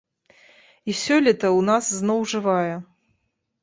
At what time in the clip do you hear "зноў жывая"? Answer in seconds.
2.01-2.75